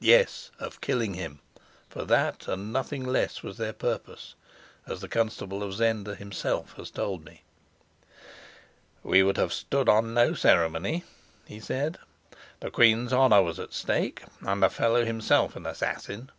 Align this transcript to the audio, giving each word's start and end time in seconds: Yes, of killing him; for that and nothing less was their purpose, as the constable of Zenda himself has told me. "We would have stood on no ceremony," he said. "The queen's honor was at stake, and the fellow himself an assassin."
Yes, 0.00 0.50
of 0.58 0.80
killing 0.80 1.12
him; 1.12 1.40
for 1.90 2.06
that 2.06 2.48
and 2.48 2.72
nothing 2.72 3.04
less 3.04 3.42
was 3.42 3.58
their 3.58 3.74
purpose, 3.74 4.34
as 4.86 5.02
the 5.02 5.06
constable 5.08 5.62
of 5.62 5.74
Zenda 5.74 6.14
himself 6.14 6.72
has 6.78 6.90
told 6.90 7.26
me. 7.26 7.42
"We 9.02 9.22
would 9.22 9.36
have 9.36 9.52
stood 9.52 9.90
on 9.90 10.14
no 10.14 10.32
ceremony," 10.32 11.04
he 11.44 11.60
said. 11.60 11.98
"The 12.60 12.70
queen's 12.70 13.12
honor 13.12 13.42
was 13.42 13.58
at 13.60 13.74
stake, 13.74 14.22
and 14.40 14.62
the 14.62 14.70
fellow 14.70 15.04
himself 15.04 15.56
an 15.56 15.66
assassin." 15.66 16.30